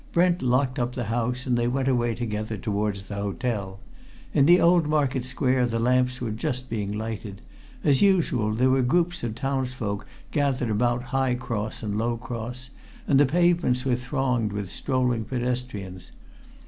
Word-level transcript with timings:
Brent 0.13 0.41
locked 0.41 0.79
up 0.79 0.95
the 0.95 1.03
house, 1.13 1.45
and 1.45 1.55
they 1.55 1.67
went 1.67 1.87
away 1.87 2.15
together 2.15 2.57
towards 2.57 3.03
the 3.03 3.13
hotel. 3.13 3.79
In 4.33 4.47
the 4.47 4.59
old 4.59 4.87
market 4.87 5.23
square 5.25 5.67
the 5.67 5.77
lamps 5.77 6.19
were 6.19 6.31
just 6.31 6.71
being 6.71 6.91
lighted; 6.91 7.39
as 7.83 8.01
usual 8.01 8.49
there 8.51 8.71
were 8.71 8.81
groups 8.81 9.21
of 9.21 9.35
townsfolk 9.35 10.07
gathered 10.31 10.71
about 10.71 11.03
High 11.13 11.35
Cross 11.35 11.83
and 11.83 11.99
Low 11.99 12.17
Cross, 12.17 12.71
and 13.07 13.19
the 13.19 13.27
pavements 13.27 13.85
were 13.85 13.93
thronged 13.95 14.53
with 14.53 14.71
strolling 14.71 15.23
pedestrians. 15.23 16.11